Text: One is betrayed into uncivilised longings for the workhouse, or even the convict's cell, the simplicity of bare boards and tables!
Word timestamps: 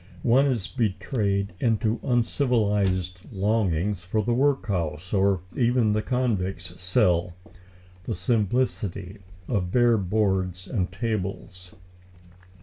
One 0.23 0.47
is 0.47 0.67
betrayed 0.67 1.53
into 1.59 1.99
uncivilised 2.01 3.21
longings 3.31 4.03
for 4.03 4.23
the 4.23 4.33
workhouse, 4.33 5.13
or 5.13 5.41
even 5.55 5.93
the 5.93 6.01
convict's 6.01 6.81
cell, 6.81 7.35
the 8.05 8.15
simplicity 8.15 9.19
of 9.47 9.71
bare 9.71 9.99
boards 9.99 10.67
and 10.67 10.91
tables! 10.91 11.73